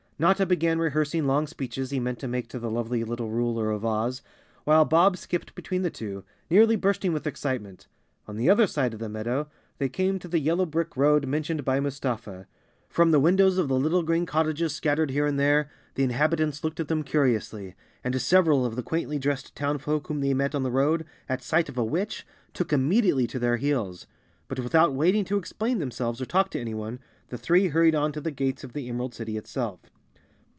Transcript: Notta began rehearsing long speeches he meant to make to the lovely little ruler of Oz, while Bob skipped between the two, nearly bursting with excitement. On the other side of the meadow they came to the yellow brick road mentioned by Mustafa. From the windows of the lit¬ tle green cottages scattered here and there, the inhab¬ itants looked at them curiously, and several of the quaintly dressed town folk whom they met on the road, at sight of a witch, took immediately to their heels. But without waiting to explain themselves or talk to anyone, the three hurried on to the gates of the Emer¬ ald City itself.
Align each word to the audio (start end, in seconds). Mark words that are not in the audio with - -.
Notta 0.21 0.45
began 0.45 0.77
rehearsing 0.77 1.25
long 1.25 1.47
speeches 1.47 1.89
he 1.89 1.99
meant 1.99 2.19
to 2.19 2.27
make 2.27 2.47
to 2.49 2.59
the 2.59 2.69
lovely 2.69 3.03
little 3.03 3.31
ruler 3.31 3.71
of 3.71 3.83
Oz, 3.83 4.21
while 4.65 4.85
Bob 4.85 5.17
skipped 5.17 5.55
between 5.55 5.81
the 5.81 5.89
two, 5.89 6.23
nearly 6.47 6.75
bursting 6.75 7.11
with 7.11 7.25
excitement. 7.25 7.87
On 8.27 8.37
the 8.37 8.47
other 8.47 8.67
side 8.67 8.93
of 8.93 8.99
the 8.99 9.09
meadow 9.09 9.47
they 9.79 9.89
came 9.89 10.19
to 10.19 10.27
the 10.27 10.37
yellow 10.37 10.67
brick 10.67 10.95
road 10.95 11.25
mentioned 11.25 11.65
by 11.65 11.79
Mustafa. 11.79 12.45
From 12.87 13.09
the 13.09 13.19
windows 13.19 13.57
of 13.57 13.67
the 13.67 13.73
lit¬ 13.79 13.89
tle 13.89 14.03
green 14.03 14.27
cottages 14.27 14.75
scattered 14.75 15.09
here 15.09 15.25
and 15.25 15.39
there, 15.39 15.71
the 15.95 16.07
inhab¬ 16.07 16.33
itants 16.35 16.63
looked 16.63 16.79
at 16.79 16.87
them 16.87 17.01
curiously, 17.01 17.73
and 18.03 18.21
several 18.21 18.63
of 18.63 18.75
the 18.75 18.83
quaintly 18.83 19.17
dressed 19.17 19.55
town 19.55 19.79
folk 19.79 20.05
whom 20.05 20.19
they 20.19 20.35
met 20.35 20.53
on 20.53 20.61
the 20.61 20.69
road, 20.69 21.03
at 21.27 21.41
sight 21.41 21.67
of 21.67 21.79
a 21.79 21.83
witch, 21.83 22.27
took 22.53 22.71
immediately 22.71 23.25
to 23.25 23.39
their 23.39 23.57
heels. 23.57 24.05
But 24.47 24.59
without 24.59 24.93
waiting 24.93 25.25
to 25.25 25.37
explain 25.39 25.79
themselves 25.79 26.21
or 26.21 26.25
talk 26.27 26.51
to 26.51 26.59
anyone, 26.61 26.99
the 27.29 27.39
three 27.39 27.69
hurried 27.69 27.95
on 27.95 28.11
to 28.11 28.21
the 28.21 28.29
gates 28.29 28.63
of 28.63 28.73
the 28.73 28.87
Emer¬ 28.87 28.99
ald 29.01 29.15
City 29.15 29.35
itself. 29.35 29.79